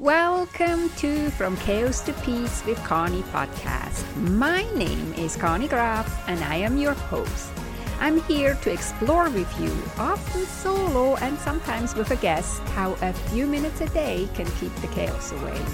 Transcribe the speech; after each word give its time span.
Welcome 0.00 0.90
to 0.96 1.30
From 1.30 1.56
Chaos 1.58 2.00
to 2.00 2.12
Peace 2.14 2.64
with 2.66 2.82
Conny 2.82 3.22
podcast. 3.22 4.04
My 4.16 4.64
name 4.74 5.14
is 5.14 5.36
Conny 5.36 5.68
Graf 5.68 6.28
and 6.28 6.42
I 6.42 6.56
am 6.56 6.78
your 6.78 6.94
host. 6.94 7.52
I'm 8.00 8.20
here 8.22 8.56
to 8.56 8.72
explore 8.72 9.30
with 9.30 9.48
you, 9.60 9.72
often 9.96 10.46
solo 10.46 11.14
and 11.18 11.38
sometimes 11.38 11.94
with 11.94 12.10
a 12.10 12.16
guest, 12.16 12.60
how 12.70 12.96
a 13.02 13.12
few 13.12 13.46
minutes 13.46 13.82
a 13.82 13.88
day 13.90 14.28
can 14.34 14.46
keep 14.58 14.74
the 14.76 14.88
chaos 14.88 15.30
away. 15.30 15.64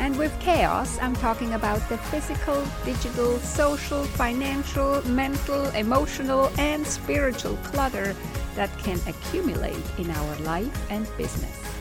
And 0.00 0.18
with 0.18 0.36
chaos, 0.40 0.98
I'm 1.00 1.14
talking 1.14 1.54
about 1.54 1.88
the 1.88 1.98
physical, 1.98 2.64
digital, 2.84 3.38
social, 3.38 4.02
financial, 4.02 5.06
mental, 5.06 5.66
emotional, 5.66 6.50
and 6.58 6.84
spiritual 6.84 7.56
clutter 7.58 8.16
that 8.56 8.76
can 8.78 8.98
accumulate 9.06 9.84
in 9.98 10.10
our 10.10 10.36
life 10.40 10.90
and 10.90 11.06
business. 11.16 11.71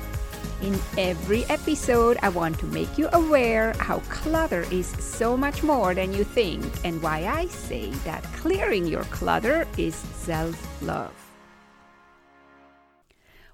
In 0.62 0.80
every 0.96 1.43
episode, 1.46 2.20
I 2.21 2.30
want 2.30 2.59
to 2.59 2.68
make 2.68 2.96
you 2.96 3.09
aware 3.14 3.73
how 3.80 3.98
clutter 4.13 4.62
is 4.70 4.86
so 4.86 5.36
much 5.36 5.63
more 5.63 5.95
than 5.95 6.13
you 6.13 6.23
think 6.23 6.63
and 6.86 7.02
why 7.02 7.26
I 7.26 7.48
say 7.48 7.90
that 8.05 8.22
clearing 8.38 8.86
your 8.86 9.05
clutter 9.05 9.67
is 9.80 9.95
self 9.95 10.53
love. 10.84 11.16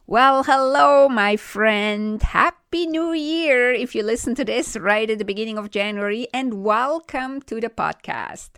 Well, 0.05 0.44
hello, 0.44 1.08
my 1.08 1.38
friend. 1.38 2.22
Happy 2.22 2.85
New 2.85 3.13
Year 3.13 3.71
if 3.71 3.96
you 3.96 4.04
listen 4.04 4.35
to 4.35 4.44
this 4.44 4.76
right 4.76 5.10
at 5.10 5.18
the 5.18 5.24
beginning 5.24 5.58
of 5.58 5.71
January, 5.71 6.27
and 6.34 6.62
welcome 6.62 7.41
to 7.44 7.62
the 7.62 7.70
podcast. 7.70 8.49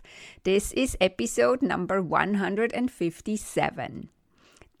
This 0.42 0.72
is 0.72 0.96
episode 1.00 1.62
number 1.62 2.02
157. 2.02 4.08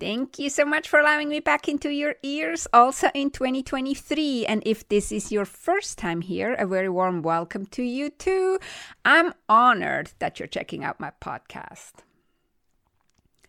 Thank 0.00 0.38
you 0.38 0.48
so 0.48 0.64
much 0.64 0.88
for 0.88 0.98
allowing 0.98 1.28
me 1.28 1.40
back 1.40 1.68
into 1.68 1.90
your 1.90 2.14
ears 2.22 2.66
also 2.72 3.10
in 3.12 3.30
2023. 3.30 4.46
And 4.46 4.62
if 4.64 4.88
this 4.88 5.12
is 5.12 5.30
your 5.30 5.44
first 5.44 5.98
time 5.98 6.22
here, 6.22 6.54
a 6.54 6.66
very 6.66 6.88
warm 6.88 7.20
welcome 7.20 7.66
to 7.66 7.82
you 7.82 8.08
too. 8.08 8.58
I'm 9.04 9.34
honored 9.46 10.12
that 10.18 10.40
you're 10.40 10.48
checking 10.48 10.82
out 10.82 11.00
my 11.00 11.12
podcast. 11.20 11.92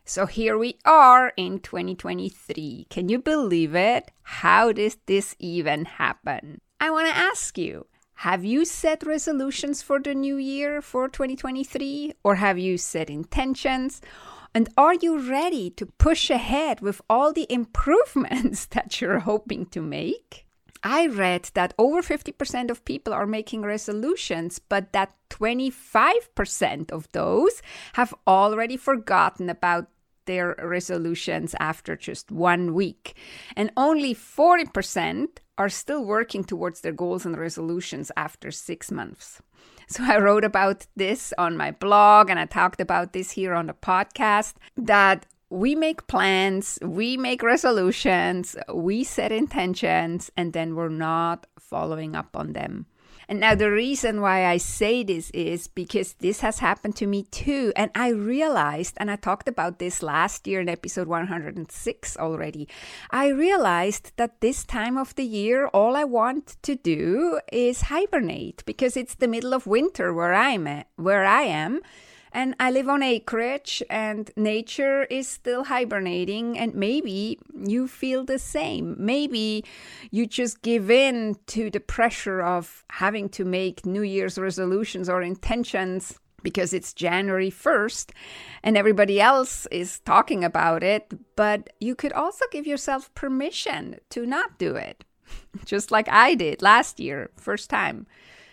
So 0.03 0.25
here 0.25 0.57
we 0.57 0.77
are 0.83 1.31
in 1.37 1.61
2023. 1.61 2.87
Can 2.89 3.07
you 3.07 3.19
believe 3.19 3.73
it? 3.73 4.11
How 4.23 4.73
did 4.73 4.97
this 5.05 5.37
even 5.39 5.85
happen? 5.85 6.59
I 6.81 6.91
want 6.91 7.07
to 7.07 7.15
ask 7.15 7.57
you 7.57 7.87
have 8.15 8.43
you 8.43 8.65
set 8.65 9.03
resolutions 9.03 9.81
for 9.81 9.99
the 9.99 10.13
new 10.13 10.35
year 10.35 10.81
for 10.81 11.07
2023? 11.07 12.13
Or 12.25 12.35
have 12.35 12.59
you 12.59 12.77
set 12.77 13.09
intentions? 13.09 14.01
And 14.53 14.69
are 14.77 14.95
you 14.95 15.19
ready 15.19 15.69
to 15.71 15.85
push 15.85 16.29
ahead 16.29 16.81
with 16.81 17.01
all 17.09 17.31
the 17.31 17.47
improvements 17.49 18.65
that 18.71 18.99
you're 18.99 19.19
hoping 19.19 19.65
to 19.67 19.81
make? 19.81 20.45
I 20.83 21.05
read 21.07 21.51
that 21.53 21.73
over 21.77 22.01
50% 22.01 22.71
of 22.71 22.83
people 22.85 23.13
are 23.13 23.27
making 23.27 23.61
resolutions, 23.61 24.57
but 24.57 24.93
that 24.93 25.13
25% 25.29 26.91
of 26.91 27.11
those 27.11 27.61
have 27.93 28.13
already 28.25 28.77
forgotten 28.77 29.49
about 29.49 29.87
their 30.25 30.55
resolutions 30.61 31.55
after 31.59 31.95
just 31.95 32.31
one 32.31 32.73
week. 32.73 33.15
And 33.55 33.71
only 33.77 34.15
40% 34.15 35.27
are 35.57 35.69
still 35.69 36.03
working 36.03 36.43
towards 36.43 36.81
their 36.81 36.91
goals 36.91 37.25
and 37.25 37.37
resolutions 37.37 38.11
after 38.17 38.51
six 38.51 38.91
months. 38.91 39.41
So 39.87 40.03
I 40.03 40.17
wrote 40.19 40.43
about 40.43 40.87
this 40.95 41.33
on 41.37 41.57
my 41.57 41.71
blog 41.71 42.29
and 42.29 42.39
I 42.39 42.45
talked 42.45 42.79
about 42.81 43.13
this 43.13 43.31
here 43.31 43.53
on 43.53 43.67
the 43.67 43.73
podcast 43.73 44.53
that 44.77 45.25
we 45.49 45.75
make 45.75 46.07
plans, 46.07 46.79
we 46.81 47.17
make 47.17 47.43
resolutions, 47.43 48.55
we 48.73 49.03
set 49.03 49.33
intentions, 49.33 50.31
and 50.37 50.53
then 50.53 50.75
we're 50.75 50.87
not 50.87 51.45
following 51.59 52.15
up 52.15 52.37
on 52.37 52.53
them. 52.53 52.85
And 53.31 53.39
now 53.39 53.55
the 53.55 53.71
reason 53.71 54.19
why 54.19 54.45
I 54.45 54.57
say 54.57 55.03
this 55.03 55.29
is 55.29 55.69
because 55.69 56.15
this 56.19 56.41
has 56.41 56.59
happened 56.59 56.97
to 56.97 57.07
me 57.07 57.23
too. 57.23 57.71
And 57.77 57.89
I 57.95 58.09
realized, 58.09 58.95
and 58.97 59.09
I 59.09 59.15
talked 59.15 59.47
about 59.47 59.79
this 59.79 60.03
last 60.03 60.47
year 60.47 60.59
in 60.59 60.67
episode 60.67 61.07
106 61.07 62.17
already, 62.17 62.67
I 63.09 63.29
realized 63.29 64.11
that 64.17 64.41
this 64.41 64.65
time 64.65 64.97
of 64.97 65.15
the 65.15 65.23
year, 65.23 65.67
all 65.67 65.95
I 65.95 66.03
want 66.03 66.57
to 66.63 66.75
do 66.75 67.39
is 67.53 67.83
hibernate 67.83 68.63
because 68.65 68.97
it's 68.97 69.15
the 69.15 69.29
middle 69.29 69.53
of 69.53 69.65
winter 69.65 70.13
where 70.13 70.33
I'm 70.33 70.67
at, 70.67 70.87
where 70.97 71.23
I 71.23 71.43
am. 71.43 71.79
And 72.33 72.55
I 72.59 72.71
live 72.71 72.87
on 72.87 73.03
acreage, 73.03 73.83
and 73.89 74.31
nature 74.37 75.03
is 75.03 75.27
still 75.27 75.65
hibernating. 75.65 76.57
And 76.57 76.73
maybe 76.73 77.39
you 77.53 77.87
feel 77.87 78.23
the 78.23 78.39
same. 78.39 78.95
Maybe 78.97 79.65
you 80.11 80.25
just 80.25 80.61
give 80.61 80.89
in 80.89 81.35
to 81.47 81.69
the 81.69 81.79
pressure 81.81 82.41
of 82.41 82.85
having 82.89 83.27
to 83.29 83.43
make 83.43 83.85
New 83.85 84.01
Year's 84.03 84.37
resolutions 84.37 85.09
or 85.09 85.21
intentions 85.21 86.19
because 86.43 86.73
it's 86.73 86.93
January 86.93 87.51
1st 87.51 88.11
and 88.63 88.77
everybody 88.77 89.21
else 89.21 89.67
is 89.71 89.99
talking 89.99 90.43
about 90.43 90.83
it. 90.83 91.13
But 91.35 91.71
you 91.79 91.95
could 91.95 92.13
also 92.13 92.45
give 92.51 92.65
yourself 92.65 93.13
permission 93.13 93.97
to 94.09 94.25
not 94.25 94.57
do 94.57 94.75
it, 94.75 95.03
just 95.65 95.91
like 95.91 96.09
I 96.09 96.35
did 96.35 96.61
last 96.61 96.99
year, 96.99 97.29
first 97.35 97.69
time. 97.69 98.07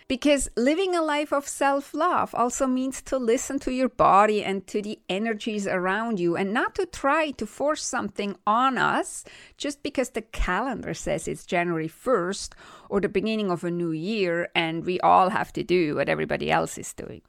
Because 0.09 0.49
living 0.57 0.95
a 0.95 1.03
life 1.03 1.31
of 1.31 1.47
self 1.47 1.93
love 1.93 2.33
also 2.33 2.65
means 2.65 2.99
to 3.03 3.19
listen 3.19 3.59
to 3.59 3.71
your 3.71 3.89
body 3.89 4.43
and 4.43 4.65
to 4.65 4.81
the 4.81 4.97
energies 5.07 5.67
around 5.67 6.19
you 6.19 6.35
and 6.35 6.51
not 6.51 6.73
to 6.75 6.87
try 6.87 7.29
to 7.29 7.45
force 7.45 7.83
something 7.83 8.35
on 8.47 8.79
us 8.79 9.23
just 9.55 9.83
because 9.83 10.09
the 10.09 10.23
calendar 10.23 10.95
says 10.95 11.27
it's 11.27 11.45
January 11.45 11.87
1st 11.87 12.53
or 12.89 12.99
the 12.99 13.07
beginning 13.07 13.51
of 13.51 13.63
a 13.63 13.69
new 13.69 13.91
year 13.91 14.49
and 14.55 14.83
we 14.83 14.99
all 15.01 15.29
have 15.29 15.53
to 15.53 15.63
do 15.63 15.93
what 15.93 16.09
everybody 16.09 16.49
else 16.49 16.79
is 16.79 16.91
doing 16.91 17.21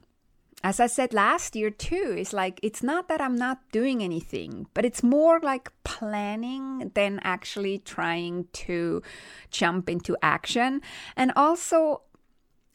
as 0.63 0.79
I 0.79 0.87
said 0.87 1.13
last 1.13 1.55
year 1.55 1.71
too, 1.71 2.13
it's 2.17 2.33
like 2.33 2.59
it's 2.61 2.83
not 2.83 3.07
that 3.07 3.19
I'm 3.19 3.35
not 3.35 3.59
doing 3.71 4.03
anything, 4.03 4.67
but 4.75 4.85
it's 4.85 5.01
more 5.01 5.39
like 5.39 5.71
planning 5.83 6.91
than 6.93 7.19
actually 7.23 7.79
trying 7.79 8.45
to 8.53 9.01
jump 9.49 9.89
into 9.89 10.15
action. 10.21 10.81
And 11.15 11.31
also, 11.35 12.03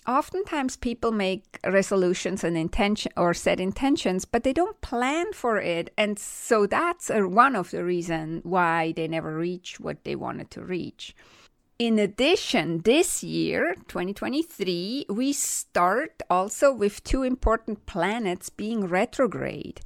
oftentimes 0.07 0.77
people 0.77 1.13
make 1.13 1.59
resolutions 1.65 2.45
and 2.45 2.57
intention 2.57 3.13
or 3.17 3.35
set 3.35 3.61
intentions 3.61 4.25
but 4.25 4.43
they 4.43 4.53
don't 4.53 4.81
plan 4.81 5.33
for 5.33 5.59
it. 5.59 5.93
And 5.97 6.19
so 6.19 6.67
that's 6.67 7.11
a, 7.11 7.27
one 7.27 7.57
of 7.57 7.71
the 7.71 7.85
reasons 7.85 8.43
why 8.45 8.93
they 8.93 9.09
never 9.09 9.37
reach 9.37 9.81
what 9.81 10.05
they 10.05 10.17
wanted 10.17 10.51
to 10.53 10.63
reach. 10.63 11.15
In 11.79 11.99
addition 11.99 12.81
this 12.83 13.23
year 13.23 13.75
2023 13.89 15.07
we 15.11 15.33
start 15.33 16.23
also 16.31 16.73
with 16.73 17.05
two 17.05 17.23
important 17.23 17.85
planets 17.87 18.49
being 18.49 18.87
retrograde 18.87 19.81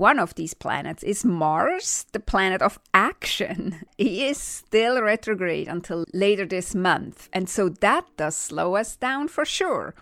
one 0.00 0.18
of 0.18 0.34
these 0.34 0.54
planets 0.54 1.02
is 1.02 1.26
Mars, 1.26 2.06
the 2.12 2.20
planet 2.20 2.62
of 2.62 2.80
action. 2.94 3.84
He 3.98 4.26
is 4.30 4.38
still 4.38 5.00
retrograde 5.02 5.68
until 5.68 6.06
later 6.14 6.46
this 6.46 6.74
month, 6.74 7.28
and 7.34 7.50
so 7.50 7.68
that 7.68 8.06
does 8.16 8.34
slow 8.34 8.76
us 8.76 8.96
down 8.96 9.28
for 9.28 9.44
sure. 9.44 9.94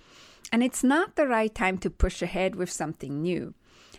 And 0.53 0.63
it's 0.63 0.85
not 0.85 1.17
the 1.17 1.27
right 1.27 1.53
time 1.53 1.79
to 1.79 1.91
push 1.91 2.23
ahead 2.23 2.55
with 2.55 2.71
something 2.71 3.21
new. 3.21 3.55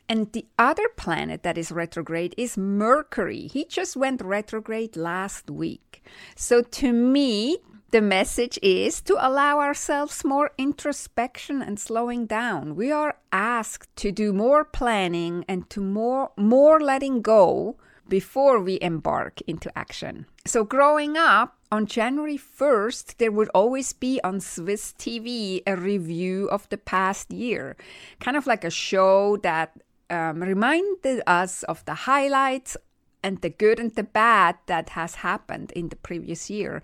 And 0.08 0.32
the 0.32 0.48
other 0.58 0.88
planet 0.96 1.44
that 1.44 1.58
is 1.58 1.70
retrograde 1.70 2.34
is 2.38 2.58
Mercury. 2.58 3.48
He 3.48 3.66
just 3.66 3.98
went 3.98 4.22
retrograde 4.22 4.96
last 4.96 5.52
week. 5.52 6.02
So 6.36 6.62
to 6.62 6.94
me, 6.94 7.58
the 7.92 8.02
message 8.02 8.60
is 8.62 9.02
to 9.02 9.16
allow 9.20 9.60
ourselves 9.60 10.24
more 10.24 10.52
introspection 10.58 11.62
and 11.62 11.80
slowing 11.80 12.26
down. 12.26 12.76
We 12.76 12.92
are 12.92 13.18
asked 13.32 13.96
to 13.98 14.12
do 14.12 14.34
more 14.34 14.64
planning 14.64 15.46
and 15.48 15.70
to 15.72 15.82
more 15.82 16.32
more 16.38 16.80
letting 16.80 17.22
go 17.22 17.78
before 18.08 18.60
we 18.60 18.80
embark 18.82 19.42
into 19.48 19.72
action. 19.78 20.26
So 20.46 20.64
growing 20.64 21.16
up 21.16 21.58
on 21.72 21.86
January 21.86 22.38
1st, 22.38 23.18
there 23.18 23.32
would 23.32 23.50
always 23.54 23.94
be 23.94 24.20
on 24.24 24.40
Swiss 24.40 24.94
TV 24.98 25.62
a 25.68 25.76
review 25.76 26.50
of 26.50 26.68
the 26.70 26.78
past 26.78 27.32
year, 27.32 27.78
kind 28.20 28.36
of 28.36 28.48
like 28.48 28.64
a 28.64 28.72
show 28.72 29.38
that 29.38 29.80
um, 30.10 30.42
reminded 30.42 31.22
us 31.28 31.62
of 31.64 31.86
the 31.86 31.94
highlights 31.94 32.76
and 33.24 33.42
the 33.42 33.50
good 33.50 33.80
and 33.80 33.96
the 33.96 34.04
bad 34.04 34.58
that 34.66 34.90
has 34.90 35.16
happened 35.16 35.72
in 35.74 35.90
the 35.90 35.96
previous 35.96 36.50
year 36.50 36.82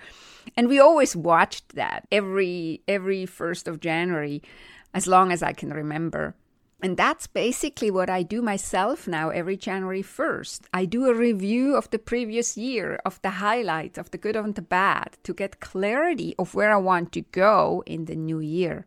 and 0.55 0.67
we 0.67 0.79
always 0.79 1.15
watched 1.15 1.75
that 1.75 2.07
every 2.11 2.81
every 2.87 3.25
1st 3.25 3.67
of 3.67 3.79
january 3.79 4.41
as 4.93 5.07
long 5.07 5.31
as 5.31 5.41
i 5.43 5.53
can 5.53 5.71
remember 5.71 6.35
and 6.81 6.97
that's 6.97 7.25
basically 7.25 7.89
what 7.89 8.09
I 8.09 8.21
do 8.21 8.41
myself 8.41 9.07
now 9.07 9.29
every 9.29 9.57
January 9.57 10.03
1st. 10.03 10.67
I 10.73 10.85
do 10.85 11.07
a 11.07 11.15
review 11.15 11.75
of 11.75 11.89
the 11.89 11.97
previous 11.97 12.57
year, 12.57 12.99
of 13.05 13.19
the 13.21 13.41
highlights, 13.41 13.97
of 13.97 14.11
the 14.11 14.19
good 14.19 14.35
and 14.35 14.53
the 14.53 14.61
bad, 14.61 15.17
to 15.23 15.33
get 15.33 15.61
clarity 15.61 16.35
of 16.37 16.53
where 16.53 16.71
I 16.71 16.77
want 16.77 17.11
to 17.13 17.21
go 17.21 17.81
in 17.85 18.05
the 18.05 18.15
new 18.15 18.39
year. 18.39 18.85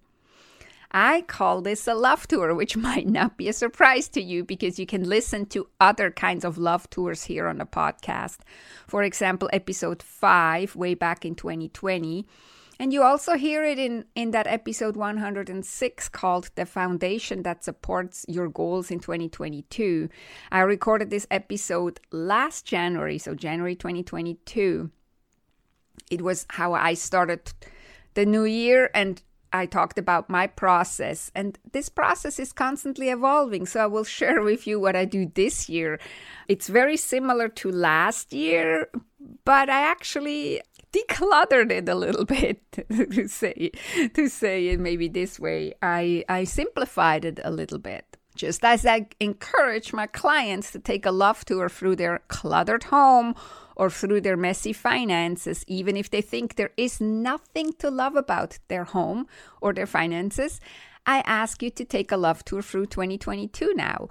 I 0.90 1.22
call 1.22 1.60
this 1.60 1.86
a 1.86 1.94
love 1.94 2.26
tour, 2.26 2.54
which 2.54 2.76
might 2.88 3.06
not 3.06 3.36
be 3.36 3.48
a 3.48 3.52
surprise 3.52 4.08
to 4.10 4.22
you 4.22 4.44
because 4.44 4.78
you 4.78 4.86
can 4.86 5.08
listen 5.08 5.46
to 5.46 5.68
other 5.80 6.10
kinds 6.10 6.44
of 6.44 6.58
love 6.58 6.88
tours 6.90 7.24
here 7.24 7.46
on 7.46 7.58
the 7.58 7.66
podcast. 7.66 8.38
For 8.86 9.02
example, 9.02 9.50
episode 9.52 10.02
5, 10.02 10.76
way 10.76 10.94
back 10.94 11.24
in 11.24 11.34
2020. 11.34 12.26
And 12.80 12.92
you 12.92 13.02
also 13.02 13.34
hear 13.34 13.64
it 13.64 13.78
in, 13.78 14.04
in 14.14 14.30
that 14.30 14.46
episode 14.46 14.96
106 14.96 16.08
called 16.10 16.50
The 16.54 16.64
Foundation 16.64 17.42
That 17.42 17.64
Supports 17.64 18.24
Your 18.28 18.48
Goals 18.48 18.92
in 18.92 19.00
2022. 19.00 20.08
I 20.52 20.60
recorded 20.60 21.10
this 21.10 21.26
episode 21.28 21.98
last 22.12 22.64
January, 22.66 23.18
so 23.18 23.34
January 23.34 23.74
2022. 23.74 24.90
It 26.08 26.22
was 26.22 26.46
how 26.50 26.72
I 26.72 26.94
started 26.94 27.52
the 28.14 28.24
new 28.24 28.44
year 28.44 28.90
and 28.94 29.20
I 29.52 29.66
talked 29.66 29.98
about 29.98 30.28
my 30.28 30.46
process, 30.46 31.30
and 31.34 31.58
this 31.72 31.88
process 31.88 32.38
is 32.38 32.52
constantly 32.52 33.10
evolving. 33.10 33.66
So 33.66 33.80
I 33.80 33.86
will 33.86 34.04
share 34.18 34.42
with 34.42 34.66
you 34.66 34.80
what 34.80 34.96
I 34.96 35.04
do 35.04 35.30
this 35.34 35.68
year. 35.68 35.98
It's 36.48 36.68
very 36.68 36.96
similar 36.96 37.48
to 37.48 37.70
last 37.70 38.32
year, 38.32 38.88
but 39.44 39.68
I 39.68 39.80
actually 39.82 40.62
decluttered 40.92 41.70
it 41.70 41.88
a 41.88 41.94
little 41.94 42.24
bit 42.38 42.60
to 42.72 43.28
say 43.28 43.70
to 44.14 44.28
say 44.28 44.68
it 44.68 44.80
maybe 44.80 45.08
this 45.08 45.38
way. 45.38 45.74
I 45.82 46.24
I 46.28 46.44
simplified 46.44 47.24
it 47.24 47.40
a 47.44 47.50
little 47.50 47.78
bit. 47.78 48.07
Just 48.38 48.64
as 48.64 48.86
I 48.86 49.08
encourage 49.18 49.92
my 49.92 50.06
clients 50.06 50.70
to 50.70 50.78
take 50.78 51.04
a 51.04 51.10
love 51.10 51.44
tour 51.44 51.68
through 51.68 51.96
their 51.96 52.20
cluttered 52.28 52.84
home 52.84 53.34
or 53.74 53.90
through 53.90 54.20
their 54.20 54.36
messy 54.36 54.72
finances, 54.72 55.64
even 55.66 55.96
if 55.96 56.08
they 56.08 56.20
think 56.20 56.54
there 56.54 56.70
is 56.76 57.00
nothing 57.00 57.72
to 57.80 57.90
love 57.90 58.14
about 58.14 58.60
their 58.68 58.84
home 58.84 59.26
or 59.60 59.72
their 59.72 59.86
finances, 59.86 60.60
I 61.04 61.24
ask 61.26 61.64
you 61.64 61.70
to 61.70 61.84
take 61.84 62.12
a 62.12 62.16
love 62.16 62.44
tour 62.44 62.62
through 62.62 62.86
2022 62.86 63.74
now. 63.74 64.08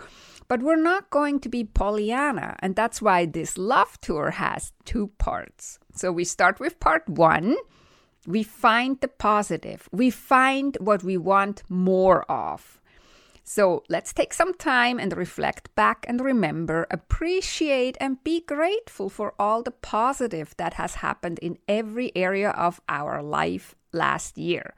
But 0.49 0.61
we're 0.61 0.75
not 0.75 1.09
going 1.09 1.39
to 1.39 1.49
be 1.49 1.63
Pollyanna, 1.63 2.57
and 2.59 2.75
that's 2.75 3.01
why 3.01 3.25
this 3.25 3.57
love 3.57 3.97
tour 4.01 4.31
has 4.31 4.73
two 4.83 5.07
parts. 5.19 5.79
So 5.95 6.11
we 6.11 6.25
start 6.25 6.59
with 6.59 6.81
part 6.81 7.07
one. 7.07 7.55
We 8.25 8.43
find 8.43 8.99
the 8.99 9.07
positive, 9.07 9.87
we 9.93 10.09
find 10.09 10.77
what 10.81 11.01
we 11.01 11.15
want 11.15 11.63
more 11.69 12.29
of. 12.29 12.81
So 13.49 13.83
let's 13.87 14.11
take 14.11 14.33
some 14.33 14.53
time 14.53 14.99
and 14.99 15.15
reflect 15.15 15.73
back 15.73 16.05
and 16.05 16.19
remember, 16.19 16.85
appreciate, 16.91 17.95
and 17.97 18.21
be 18.21 18.41
grateful 18.41 19.07
for 19.09 19.33
all 19.39 19.63
the 19.63 19.71
positive 19.71 20.53
that 20.57 20.73
has 20.73 20.95
happened 20.95 21.39
in 21.39 21.57
every 21.65 22.11
area 22.13 22.49
of 22.49 22.81
our 22.89 23.23
life 23.23 23.73
last 23.93 24.37
year. 24.37 24.75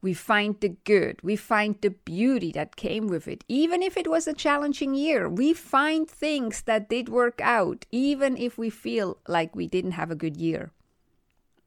We 0.00 0.14
find 0.14 0.54
the 0.60 0.76
good, 0.84 1.18
we 1.24 1.34
find 1.34 1.74
the 1.80 1.90
beauty 1.90 2.52
that 2.52 2.76
came 2.76 3.08
with 3.08 3.26
it. 3.26 3.42
Even 3.48 3.82
if 3.82 3.96
it 3.96 4.08
was 4.08 4.28
a 4.28 4.32
challenging 4.32 4.94
year, 4.94 5.28
we 5.28 5.52
find 5.52 6.08
things 6.08 6.62
that 6.62 6.88
did 6.88 7.08
work 7.08 7.40
out, 7.42 7.84
even 7.90 8.36
if 8.36 8.56
we 8.56 8.70
feel 8.70 9.18
like 9.26 9.56
we 9.56 9.66
didn't 9.66 9.98
have 9.98 10.12
a 10.12 10.22
good 10.22 10.36
year. 10.36 10.70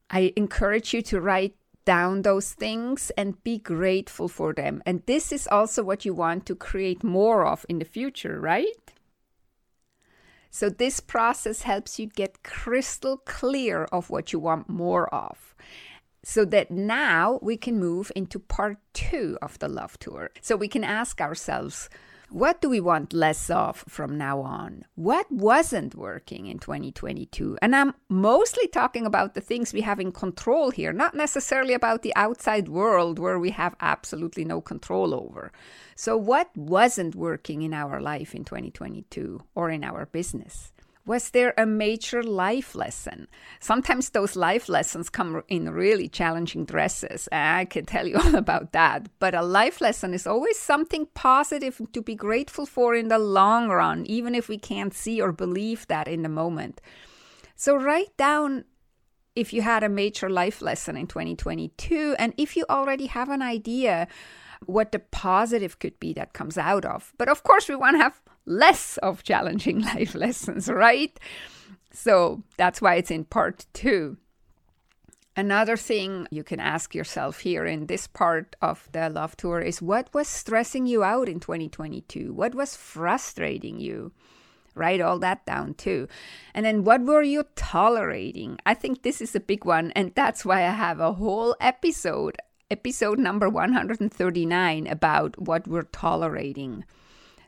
I 0.10 0.32
encourage 0.38 0.94
you 0.94 1.02
to 1.02 1.20
write 1.20 1.56
down 1.92 2.22
those 2.22 2.54
things 2.54 3.12
and 3.18 3.44
be 3.44 3.58
grateful 3.58 4.30
for 4.30 4.54
them. 4.54 4.82
And 4.86 5.04
this 5.08 5.34
is 5.34 5.46
also 5.46 5.84
what 5.84 6.06
you 6.06 6.14
want 6.14 6.46
to 6.46 6.56
create 6.56 7.04
more 7.04 7.46
of 7.46 7.66
in 7.68 7.80
the 7.80 7.92
future, 7.98 8.40
right? 8.40 8.94
So, 10.50 10.70
this 10.70 11.02
process 11.02 11.64
helps 11.64 12.00
you 12.00 12.08
get 12.08 12.44
crystal 12.44 13.18
clear 13.18 13.90
of 13.92 14.10
what 14.10 14.32
you 14.32 14.40
want 14.40 14.70
more 14.70 15.14
of. 15.14 15.54
So 16.24 16.46
that 16.46 16.72
now 16.72 17.40
we 17.42 17.58
can 17.58 17.78
move 17.78 18.10
into 18.16 18.40
part 18.40 18.78
two 18.94 19.38
of 19.42 19.60
the 19.60 19.68
love 19.68 20.00
tour. 20.00 20.30
So 20.40 20.56
we 20.56 20.70
can 20.70 20.86
ask 20.86 21.20
ourselves, 21.20 21.90
what 22.32 22.62
do 22.62 22.70
we 22.70 22.80
want 22.80 23.14
less 23.14 23.50
of 23.50 23.84
from 23.88 24.18
now 24.18 24.40
on? 24.40 24.86
What 24.96 25.30
wasn't 25.32 25.96
working 25.96 26.48
in 26.48 26.60
2022? 26.60 27.58
And 27.62 27.76
I'm 27.76 27.94
mostly 28.10 28.68
talking 28.68 29.06
about 29.06 29.34
the 29.34 29.42
things 29.42 29.74
we 29.74 29.82
have 29.82 30.00
in 30.00 30.12
control 30.12 30.72
here, 30.72 30.94
not 30.94 31.14
necessarily 31.14 31.74
about 31.74 32.04
the 32.04 32.16
outside 32.16 32.70
world 32.70 33.20
where 33.20 33.38
we 33.38 33.52
have 33.52 33.76
absolutely 33.82 34.46
no 34.46 34.62
control 34.62 35.14
over. 35.14 35.52
So, 35.96 36.16
what 36.16 36.56
wasn't 36.56 37.16
working 37.16 37.62
in 37.62 37.74
our 37.74 38.00
life 38.02 38.34
in 38.34 38.46
2022 38.46 39.42
or 39.54 39.70
in 39.70 39.84
our 39.84 40.06
business? 40.06 40.72
Was 41.12 41.32
there 41.32 41.54
a 41.58 41.66
major 41.66 42.24
life 42.24 42.74
lesson? 42.74 43.28
Sometimes 43.60 44.12
those 44.12 44.38
life 44.38 44.70
lessons 44.70 45.10
come 45.10 45.44
in 45.50 45.70
really 45.70 46.08
challenging 46.08 46.64
dresses. 46.64 47.28
I 47.34 47.66
can 47.66 47.84
tell 47.84 48.08
you 48.08 48.16
all 48.24 48.36
about 48.36 48.72
that. 48.72 49.10
But 49.20 49.36
a 49.36 49.42
life 49.42 49.82
lesson 49.82 50.14
is 50.14 50.26
always 50.26 50.58
something 50.58 51.08
positive 51.14 51.82
to 51.92 52.02
be 52.02 52.16
grateful 52.16 52.66
for 52.66 52.96
in 52.96 53.10
the 53.10 53.20
long 53.20 53.68
run, 53.68 54.06
even 54.06 54.34
if 54.34 54.48
we 54.48 54.58
can't 54.58 54.94
see 54.94 55.20
or 55.20 55.34
believe 55.34 55.86
that 55.88 56.08
in 56.08 56.22
the 56.22 56.30
moment. 56.30 56.80
So 57.58 57.76
write 57.76 58.16
down 58.16 58.64
if 59.36 59.52
you 59.52 59.64
had 59.64 59.84
a 59.84 59.90
major 59.90 60.30
life 60.30 60.62
lesson 60.62 60.96
in 60.96 61.08
2022 61.08 62.16
and 62.20 62.34
if 62.38 62.56
you 62.56 62.66
already 62.70 63.08
have 63.08 63.28
an 63.28 63.42
idea 63.42 64.08
what 64.66 64.94
the 64.94 65.00
positive 65.00 65.78
could 65.78 66.00
be 66.00 66.14
that 66.14 66.32
comes 66.32 66.58
out 66.58 66.86
of. 66.86 67.12
But 67.18 67.28
of 67.28 67.44
course, 67.44 67.68
we 67.68 67.76
want 67.76 67.96
to 67.96 68.04
have 68.04 68.22
less 68.46 68.98
of 68.98 69.24
challenging 69.24 69.82
life 69.94 70.16
lessons, 70.16 70.70
right? 70.70 71.18
So 71.92 72.44
that's 72.58 72.82
why 72.82 72.96
it's 72.96 73.12
in 73.12 73.26
part 73.26 73.66
two. 73.74 74.18
Another 75.36 75.78
thing 75.78 76.28
you 76.30 76.44
can 76.44 76.60
ask 76.60 76.94
yourself 76.94 77.40
here 77.40 77.66
in 77.66 77.86
this 77.86 78.06
part 78.06 78.56
of 78.62 78.90
the 78.92 79.10
love 79.10 79.38
tour 79.38 79.62
is 79.62 79.82
what 79.82 80.14
was 80.14 80.28
stressing 80.28 80.86
you 80.86 81.04
out 81.04 81.30
in 81.30 81.40
2022? 81.40 82.34
What 82.34 82.54
was 82.54 82.76
frustrating 82.76 83.80
you? 83.80 84.12
Write 84.76 85.02
all 85.02 85.20
that 85.20 85.46
down 85.46 85.74
too. 85.74 86.08
And 86.54 86.66
then 86.66 86.84
what 86.84 87.02
were 87.02 87.24
you 87.24 87.46
tolerating? 87.56 88.58
I 88.66 88.74
think 88.74 89.04
this 89.04 89.22
is 89.22 89.36
a 89.36 89.40
big 89.40 89.66
one. 89.66 89.92
And 89.92 90.14
that's 90.16 90.46
why 90.46 90.62
I 90.62 90.72
have 90.72 91.00
a 91.00 91.14
whole 91.14 91.56
episode, 91.60 92.38
episode 92.70 93.20
number 93.20 93.50
139, 93.50 94.88
about 94.88 95.40
what 95.42 95.68
we're 95.68 95.84
tolerating. 95.84 96.84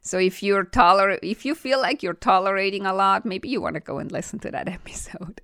So 0.04 0.20
if 0.20 0.44
you're 0.44 0.66
toler 0.66 1.18
if 1.24 1.46
you 1.46 1.56
feel 1.56 1.82
like 1.82 2.04
you're 2.04 2.14
tolerating 2.14 2.86
a 2.86 2.94
lot, 2.94 3.26
maybe 3.26 3.50
you 3.50 3.62
want 3.62 3.76
to 3.76 3.80
go 3.80 3.98
and 3.98 4.12
listen 4.12 4.40
to 4.40 4.52
that 4.52 4.68
episode. 4.80 5.42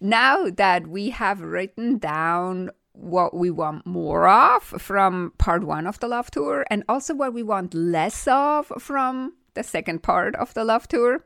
Now 0.00 0.50
that 0.50 0.86
we 0.86 1.10
have 1.10 1.40
written 1.40 1.98
down 1.98 2.70
what 2.92 3.34
we 3.34 3.50
want 3.50 3.86
more 3.86 4.28
of 4.28 4.62
from 4.62 5.32
part 5.38 5.64
1 5.64 5.86
of 5.86 5.98
the 6.00 6.08
love 6.08 6.30
tour 6.30 6.66
and 6.70 6.84
also 6.88 7.14
what 7.14 7.32
we 7.32 7.42
want 7.42 7.72
less 7.72 8.28
of 8.28 8.70
from 8.78 9.32
the 9.54 9.62
second 9.62 10.02
part 10.02 10.36
of 10.36 10.52
the 10.52 10.64
love 10.64 10.86
tour, 10.88 11.24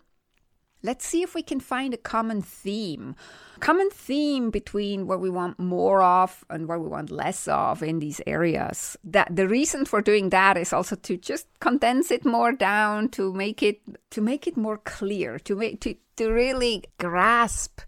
let's 0.82 1.06
see 1.06 1.22
if 1.22 1.34
we 1.34 1.42
can 1.42 1.60
find 1.60 1.94
a 1.94 1.98
common 1.98 2.42
theme 2.42 3.14
common 3.60 3.90
theme 3.90 4.50
between 4.50 5.06
what 5.06 5.20
we 5.20 5.30
want 5.30 5.58
more 5.58 6.02
of 6.02 6.44
and 6.50 6.68
what 6.68 6.80
we 6.80 6.88
want 6.88 7.10
less 7.10 7.48
of 7.48 7.82
in 7.82 7.98
these 7.98 8.20
areas. 8.26 8.96
That 9.04 9.34
the 9.34 9.48
reason 9.48 9.84
for 9.84 10.02
doing 10.02 10.30
that 10.30 10.56
is 10.56 10.72
also 10.72 10.96
to 10.96 11.16
just 11.16 11.46
condense 11.60 12.10
it 12.10 12.24
more 12.24 12.52
down 12.52 13.08
to 13.10 13.32
make 13.32 13.62
it 13.62 13.80
to 14.10 14.20
make 14.20 14.46
it 14.46 14.56
more 14.56 14.78
clear, 14.78 15.38
to 15.40 15.56
make 15.56 15.80
to, 15.80 15.96
to 16.16 16.28
really 16.30 16.84
grasp 16.98 17.80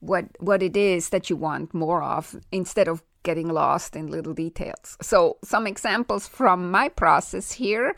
what 0.00 0.26
what 0.40 0.62
it 0.62 0.76
is 0.76 1.10
that 1.10 1.30
you 1.30 1.36
want 1.36 1.74
more 1.74 2.02
of 2.02 2.36
instead 2.52 2.88
of 2.88 3.02
getting 3.22 3.48
lost 3.48 3.96
in 3.96 4.06
little 4.06 4.34
details. 4.34 4.96
So 5.02 5.38
some 5.42 5.66
examples 5.66 6.28
from 6.28 6.70
my 6.70 6.88
process 6.88 7.50
here 7.52 7.96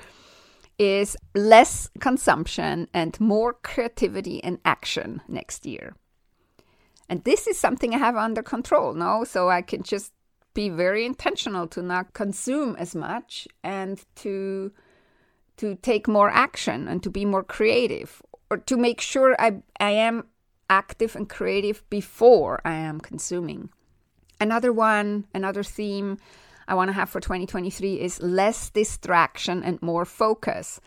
is 0.79 1.17
less 1.35 1.91
consumption 2.01 2.89
and 2.95 3.19
more 3.21 3.53
creativity 3.53 4.43
and 4.43 4.59
action 4.65 5.21
next 5.29 5.67
year. 5.67 5.97
And 7.09 7.25
this 7.25 7.47
is 7.47 7.59
something 7.59 7.95
I 7.95 7.99
have 7.99 8.17
under 8.17 8.43
control, 8.43 8.95
no? 8.95 9.25
So 9.25 9.49
I 9.49 9.63
can 9.63 9.83
just 9.83 10.13
be 10.55 10.69
very 10.69 11.05
intentional 11.05 11.67
to 11.69 11.83
not 11.83 12.13
consume 12.13 12.77
as 12.77 12.95
much 12.95 13.49
and 13.63 14.05
to 14.17 14.73
to 15.57 15.75
take 15.77 16.07
more 16.07 16.31
action 16.31 16.87
and 16.87 17.03
to 17.03 17.11
be 17.11 17.25
more 17.25 17.43
creative 17.43 18.23
or 18.49 18.59
to 18.59 18.77
make 18.77 19.01
sure 19.01 19.35
I, 19.41 19.61
I 19.81 19.91
am 19.91 20.27
active 20.71 21.17
and 21.17 21.29
creative 21.29 21.83
before 21.91 22.61
I 22.65 22.75
am 22.75 23.01
consuming. 23.01 23.71
Another 24.41 24.73
one, 24.73 25.27
another 25.35 25.65
theme 25.65 26.19
I 26.69 26.75
want 26.75 26.89
to 26.89 26.93
have 26.93 27.09
for 27.09 27.21
2023 27.21 28.01
is 28.01 28.21
less 28.21 28.71
distraction 28.71 29.63
and 29.65 29.81
more 29.83 30.05
focus. 30.05 30.81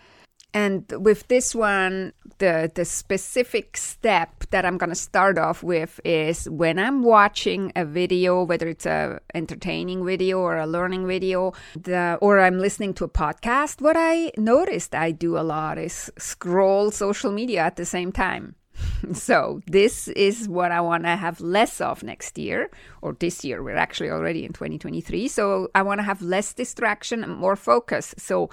And 0.54 0.86
with 0.92 1.28
this 1.28 1.56
one, 1.56 2.12
the, 2.40 2.70
the 2.74 2.84
specific 2.84 3.78
step 3.78 4.44
that 4.52 4.66
I'm 4.66 4.78
going 4.78 4.90
to 4.90 4.96
start 4.96 5.38
off 5.38 5.64
with 5.64 6.00
is 6.04 6.50
when 6.50 6.78
I'm 6.78 7.04
watching 7.04 7.72
a 7.76 7.86
video, 7.86 8.44
whether 8.44 8.68
it's 8.68 8.86
a 8.86 9.22
entertaining 9.34 10.06
video 10.06 10.40
or 10.40 10.58
a 10.58 10.68
learning 10.68 11.08
video, 11.08 11.54
the, 11.82 12.18
or 12.22 12.40
I'm 12.40 12.60
listening 12.60 12.94
to 12.96 13.06
a 13.06 13.10
podcast, 13.10 13.82
what 13.82 13.96
I 13.98 14.32
noticed 14.38 14.94
I 14.94 15.12
do 15.12 15.38
a 15.38 15.42
lot 15.42 15.78
is 15.78 16.12
scroll 16.18 16.92
social 16.92 17.32
media 17.32 17.62
at 17.62 17.78
the 17.78 17.86
same 17.86 18.12
time. 18.12 18.56
so, 19.14 19.62
this 19.68 20.08
is 20.10 20.48
what 20.48 20.72
I 20.72 20.82
want 20.82 21.04
to 21.04 21.16
have 21.16 21.42
less 21.42 21.82
of 21.82 22.04
next 22.04 22.38
year, 22.38 22.70
or 23.02 23.14
this 23.14 23.44
year. 23.44 23.64
We're 23.64 23.78
actually 23.78 24.10
already 24.10 24.46
in 24.46 24.54
2023. 24.54 25.28
So, 25.28 25.70
I 25.76 25.82
want 25.82 26.00
to 26.00 26.04
have 26.04 26.22
less 26.22 26.54
distraction 26.54 27.24
and 27.24 27.36
more 27.36 27.56
focus. 27.56 28.14
So, 28.18 28.50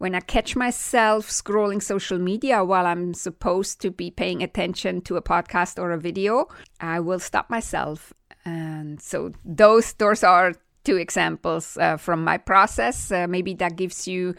when 0.00 0.14
I 0.14 0.20
catch 0.20 0.56
myself 0.56 1.28
scrolling 1.28 1.82
social 1.82 2.18
media 2.18 2.64
while 2.64 2.86
I'm 2.86 3.12
supposed 3.12 3.82
to 3.82 3.90
be 3.90 4.10
paying 4.10 4.42
attention 4.42 5.02
to 5.02 5.16
a 5.16 5.22
podcast 5.22 5.78
or 5.78 5.92
a 5.92 5.98
video, 5.98 6.48
I 6.80 7.00
will 7.00 7.18
stop 7.18 7.50
myself. 7.50 8.14
And 8.46 8.98
so 8.98 9.32
those 9.44 9.92
those 9.94 10.24
are 10.24 10.54
two 10.84 10.96
examples 10.96 11.76
uh, 11.76 11.98
from 11.98 12.24
my 12.24 12.38
process. 12.38 13.12
Uh, 13.12 13.26
maybe 13.28 13.52
that 13.54 13.76
gives 13.76 14.08
you 14.08 14.34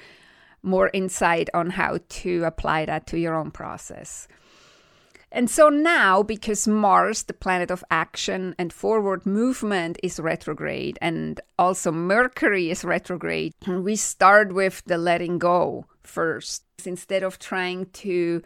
more 0.64 0.90
insight 0.94 1.48
on 1.54 1.70
how 1.70 2.00
to 2.10 2.44
apply 2.44 2.86
that 2.86 3.06
to 3.08 3.20
your 3.20 3.36
own 3.36 3.52
process. 3.52 4.28
And 5.32 5.50
so 5.50 5.70
now, 5.70 6.24
because 6.24 6.68
Mars, 6.68 7.24
the 7.24 7.34
planet 7.34 7.72
of 7.72 7.86
action 7.90 8.54
and 8.58 8.74
forward 8.74 9.26
movement, 9.26 9.98
is 10.04 10.20
retrograde, 10.20 10.98
and 11.02 11.40
also 11.58 11.92
Mercury 11.92 12.70
is 12.70 12.84
retrograde, 12.84 13.54
we 13.66 13.96
start 13.96 14.54
with 14.54 14.84
the 14.86 14.98
letting 14.98 15.38
go 15.38 15.86
first. 16.04 16.64
Instead 16.86 17.24
of 17.24 17.40
trying 17.40 17.86
to 17.94 18.42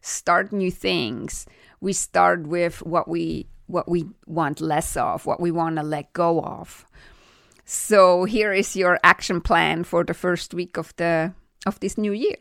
start 0.00 0.52
new 0.52 0.70
things, 0.70 1.46
we 1.80 1.92
start 1.92 2.46
with 2.46 2.82
what 2.82 3.08
we 3.08 3.48
what 3.66 3.88
we 3.88 4.04
want 4.26 4.60
less 4.60 4.96
of, 4.96 5.26
what 5.26 5.40
we 5.40 5.50
want 5.50 5.76
to 5.76 5.82
let 5.82 6.12
go 6.14 6.40
of. 6.40 6.86
So 7.64 8.24
here 8.24 8.52
is 8.52 8.76
your 8.76 8.98
action 9.04 9.42
plan 9.42 9.84
for 9.84 10.04
the 10.04 10.14
first 10.14 10.54
week 10.54 10.78
of 10.78 10.94
the 10.96 11.34
of 11.66 11.80
this 11.80 11.98
new 11.98 12.12
year. 12.12 12.38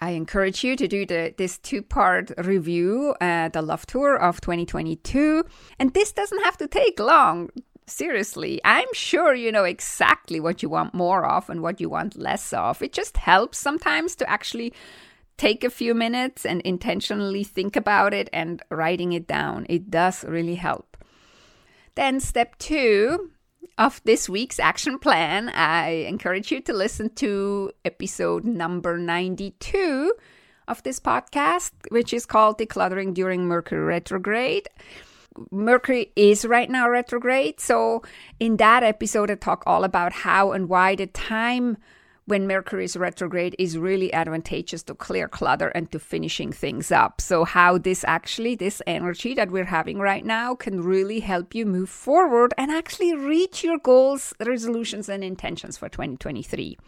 I 0.00 0.10
encourage 0.10 0.64
you 0.64 0.74
to 0.76 0.88
do 0.88 1.06
the, 1.06 1.34
this 1.38 1.58
two 1.58 1.82
part 1.82 2.32
review, 2.38 3.14
uh, 3.20 3.48
the 3.50 3.62
Love 3.62 3.86
Tour 3.86 4.16
of 4.16 4.40
2022. 4.40 5.44
And 5.78 5.94
this 5.94 6.12
doesn't 6.12 6.42
have 6.42 6.56
to 6.58 6.66
take 6.66 6.98
long. 6.98 7.50
Seriously, 7.86 8.60
I'm 8.64 8.92
sure 8.94 9.34
you 9.34 9.52
know 9.52 9.64
exactly 9.64 10.40
what 10.40 10.62
you 10.62 10.68
want 10.68 10.94
more 10.94 11.24
of 11.24 11.50
and 11.50 11.62
what 11.62 11.80
you 11.80 11.88
want 11.88 12.16
less 12.16 12.52
of. 12.52 12.82
It 12.82 12.92
just 12.92 13.16
helps 13.16 13.58
sometimes 13.58 14.16
to 14.16 14.28
actually 14.28 14.72
take 15.36 15.64
a 15.64 15.70
few 15.70 15.94
minutes 15.94 16.46
and 16.46 16.60
intentionally 16.62 17.44
think 17.44 17.76
about 17.76 18.14
it 18.14 18.28
and 18.32 18.62
writing 18.70 19.12
it 19.12 19.26
down. 19.26 19.66
It 19.68 19.90
does 19.90 20.24
really 20.24 20.54
help. 20.54 20.96
Then, 21.94 22.20
step 22.20 22.56
two 22.58 23.32
of 23.78 24.00
this 24.04 24.28
week's 24.28 24.58
action 24.58 24.98
plan, 24.98 25.48
I 25.50 26.06
encourage 26.08 26.52
you 26.52 26.60
to 26.62 26.72
listen 26.72 27.10
to 27.16 27.72
episode 27.84 28.44
number 28.44 28.98
92 28.98 30.14
of 30.68 30.82
this 30.82 31.00
podcast, 31.00 31.72
which 31.90 32.12
is 32.12 32.26
called 32.26 32.58
Decluttering 32.58 33.14
During 33.14 33.46
Mercury 33.46 33.84
Retrograde. 33.84 34.68
Mercury 35.50 36.12
is 36.14 36.44
right 36.44 36.68
now 36.68 36.88
retrograde. 36.88 37.58
So, 37.60 38.02
in 38.38 38.58
that 38.58 38.82
episode, 38.82 39.30
I 39.30 39.34
talk 39.36 39.62
all 39.66 39.84
about 39.84 40.12
how 40.12 40.52
and 40.52 40.68
why 40.68 40.94
the 40.94 41.06
time 41.06 41.78
when 42.32 42.46
Mercury 42.46 42.86
is 42.86 42.96
retrograde 42.96 43.54
is 43.58 43.76
really 43.76 44.10
advantageous 44.10 44.82
to 44.84 44.94
clear 44.94 45.28
clutter 45.28 45.68
and 45.68 45.92
to 45.92 45.98
finishing 45.98 46.50
things 46.50 46.90
up. 46.90 47.20
So, 47.20 47.44
how 47.44 47.76
this 47.76 48.04
actually, 48.08 48.54
this 48.54 48.80
energy 48.86 49.34
that 49.34 49.50
we're 49.50 49.66
having 49.66 49.98
right 49.98 50.24
now, 50.24 50.54
can 50.54 50.80
really 50.80 51.20
help 51.20 51.54
you 51.54 51.66
move 51.66 51.90
forward 51.90 52.54
and 52.56 52.70
actually 52.70 53.14
reach 53.14 53.62
your 53.62 53.76
goals, 53.76 54.32
resolutions, 54.40 55.10
and 55.10 55.22
intentions 55.22 55.76
for 55.76 55.90
2023. 55.90 56.78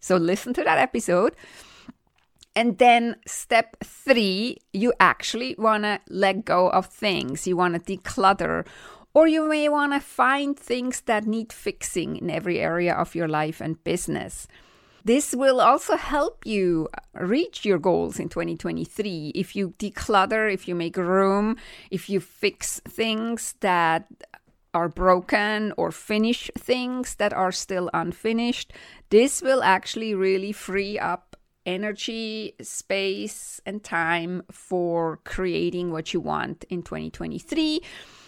So, 0.00 0.16
listen 0.16 0.54
to 0.54 0.64
that 0.64 0.78
episode. 0.78 1.36
And 2.56 2.78
then, 2.78 3.14
step 3.28 3.76
three, 3.84 4.58
you 4.72 4.92
actually 4.98 5.54
want 5.56 5.84
to 5.84 6.00
let 6.08 6.44
go 6.44 6.68
of 6.68 6.86
things, 6.86 7.46
you 7.46 7.56
want 7.56 7.74
to 7.74 7.96
declutter 7.96 8.66
or 9.14 9.28
you 9.28 9.48
may 9.48 9.68
want 9.68 9.92
to 9.92 10.00
find 10.00 10.58
things 10.58 11.02
that 11.02 11.26
need 11.26 11.52
fixing 11.52 12.16
in 12.16 12.28
every 12.28 12.58
area 12.58 12.92
of 12.92 13.14
your 13.14 13.28
life 13.28 13.60
and 13.60 13.84
business. 13.84 14.48
This 15.04 15.34
will 15.34 15.60
also 15.60 15.96
help 15.96 16.44
you 16.44 16.88
reach 17.14 17.64
your 17.64 17.78
goals 17.78 18.18
in 18.18 18.28
2023 18.28 19.32
if 19.34 19.56
you 19.56 19.74
declutter, 19.78 20.52
if 20.52 20.68
you 20.68 20.74
make 20.74 20.96
room, 20.96 21.56
if 21.90 22.10
you 22.10 22.20
fix 22.20 22.80
things 22.80 23.54
that 23.60 24.06
are 24.72 24.88
broken 24.88 25.72
or 25.76 25.90
finish 25.90 26.50
things 26.56 27.16
that 27.16 27.32
are 27.32 27.52
still 27.52 27.90
unfinished. 27.92 28.72
This 29.10 29.42
will 29.42 29.62
actually 29.62 30.14
really 30.14 30.52
free 30.52 30.98
up 30.98 31.29
energy, 31.66 32.54
space, 32.60 33.60
and 33.66 33.82
time 33.82 34.42
for 34.50 35.18
creating 35.24 35.92
what 35.92 36.12
you 36.12 36.20
want 36.20 36.64
in 36.68 36.82
2023. 36.82 37.80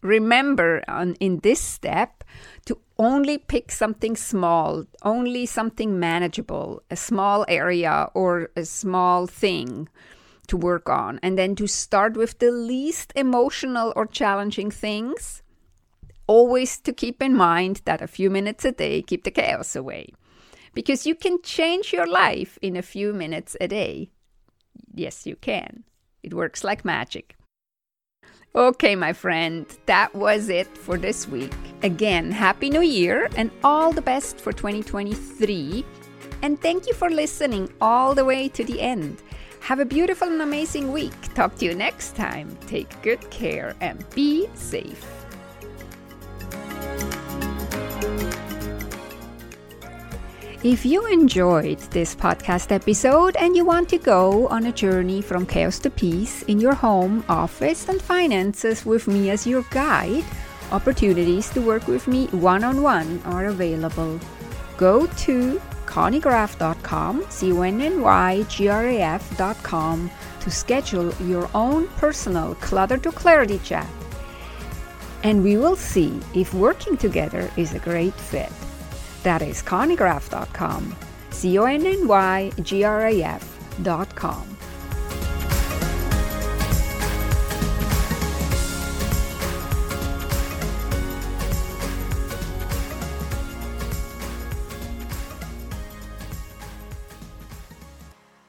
Remember, 0.03 0.83
on, 0.89 1.15
in 1.15 1.39
this 1.39 1.61
step, 1.61 2.25
to 2.67 2.79
only 2.99 3.39
pick 3.39 3.71
something 3.71 4.17
small, 4.17 4.85
only 5.03 5.47
something 5.47 5.99
manageable, 5.99 6.83
a 6.91 6.97
small 6.97 7.45
area 7.49 8.09
or 8.15 8.51
a 8.57 8.65
small 8.65 9.27
thing 9.27 9.89
to 10.49 10.57
work 10.57 10.89
on, 10.89 11.19
and 11.23 11.39
then 11.39 11.55
to 11.57 11.67
start 11.67 12.17
with 12.17 12.39
the 12.39 12.51
least 12.51 13.13
emotional 13.17 13.93
or 13.97 14.07
challenging 14.07 14.71
things. 14.71 15.43
Always 16.27 16.79
to 16.81 16.93
keep 16.93 17.23
in 17.23 17.35
mind 17.35 17.83
that 17.85 18.03
a 18.03 18.07
few 18.07 18.31
minutes 18.31 18.65
a 18.65 18.73
day 18.73 19.03
keep 19.03 19.25
the 19.25 19.31
chaos 19.31 19.75
away 19.75 20.13
because 20.75 21.07
you 21.07 21.15
can 21.15 21.43
change 21.43 21.93
your 21.93 22.07
life 22.07 22.59
in 22.63 22.77
a 22.77 22.83
few 22.83 23.13
minutes 23.13 23.57
a 23.61 23.69
day. 23.69 24.11
Yes, 24.95 25.27
you 25.27 25.37
can. 25.37 25.85
It 26.23 26.35
works 26.35 26.65
like 26.65 26.85
magic. 26.85 27.37
Okay, 28.55 28.95
my 28.95 29.15
friend, 29.15 29.67
that 29.87 30.15
was 30.15 30.51
it 30.51 30.69
for 30.77 30.99
this 30.99 31.27
week. 31.27 31.55
Again, 31.83 32.31
Happy 32.31 32.69
New 32.69 32.83
Year 32.83 33.31
and 33.37 33.51
all 33.65 33.93
the 33.93 34.03
best 34.03 34.39
for 34.39 34.53
2023. 34.53 35.85
And 36.43 36.61
thank 36.61 36.87
you 36.87 36.93
for 36.93 37.09
listening 37.09 37.73
all 37.81 38.15
the 38.15 38.27
way 38.27 38.49
to 38.49 38.63
the 38.63 38.81
end. 38.81 39.23
Have 39.61 39.81
a 39.81 39.87
beautiful 39.87 40.29
and 40.29 40.43
amazing 40.43 40.93
week. 40.93 41.35
Talk 41.35 41.57
to 41.59 41.65
you 41.65 41.75
next 41.75 42.15
time. 42.15 42.59
Take 42.67 43.01
good 43.01 43.31
care 43.31 43.75
and 43.81 44.05
be 44.11 44.49
safe. 44.55 45.22
If 50.65 50.87
you 50.87 51.13
enjoyed 51.13 51.81
this 51.91 52.15
podcast 52.15 52.71
episode 52.71 53.35
and 53.35 53.57
you 53.57 53.65
want 53.65 53.89
to 53.89 53.99
go 53.99 54.47
on 54.47 54.67
a 54.67 54.73
journey 54.73 55.21
from 55.21 55.45
chaos 55.45 55.81
to 55.81 55.91
peace 55.91 56.45
in 56.45 56.61
your 56.61 56.75
home, 56.75 57.25
office, 57.29 57.89
and 57.89 58.01
finances 58.01 58.87
with 58.87 59.09
me 59.09 59.31
as 59.31 59.45
your 59.45 59.65
guide, 59.71 60.23
opportunities 60.71 61.51
to 61.51 61.61
work 61.61 61.89
with 61.89 62.07
me 62.07 62.29
one 62.29 62.63
on 62.63 62.81
one 62.81 63.21
are 63.25 63.47
available. 63.47 64.21
Go 64.77 65.09
to 65.27 65.61
connygraf.com, 65.87 67.25
C-O-N-N-Y-G-R-A-F.com 67.29 70.11
to 70.39 70.51
schedule 70.51 71.13
your 71.27 71.51
own 71.57 71.89
personal 71.97 72.55
Clutter 72.61 72.99
to 72.99 73.11
Clarity 73.11 73.59
chat. 73.65 73.89
And 75.25 75.43
we 75.43 75.57
will 75.57 75.75
see 75.75 76.21
if 76.37 76.55
working 76.55 76.97
together 76.97 77.51
is 77.57 77.75
a 77.75 77.81
great 77.81 78.15
fit. 78.15 78.53
That 79.23 79.43
is 79.43 79.63
connygraf.com, 79.63 80.97
C 81.31 81.59
O 81.59 81.65
N 81.65 81.87
N 81.87 82.09
Y 82.09 82.53
G 82.63 82.85
R 82.85 83.07
A 83.07 83.23
F.com. 83.23 84.52